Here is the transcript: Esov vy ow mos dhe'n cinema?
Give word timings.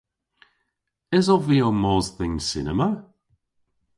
Esov 1.17 1.41
vy 1.47 1.57
ow 1.67 1.73
mos 1.81 2.07
dhe'n 2.17 2.35
cinema? 2.49 2.89